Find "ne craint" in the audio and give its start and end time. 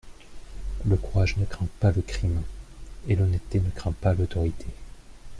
1.37-1.67, 3.59-3.91